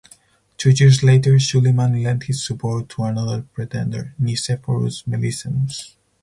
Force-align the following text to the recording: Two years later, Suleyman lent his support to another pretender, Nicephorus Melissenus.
Two 0.57 0.71
years 0.71 1.03
later, 1.03 1.37
Suleyman 1.37 2.01
lent 2.01 2.23
his 2.23 2.43
support 2.43 2.89
to 2.89 3.03
another 3.03 3.43
pretender, 3.53 4.15
Nicephorus 4.19 5.05
Melissenus. 5.07 5.95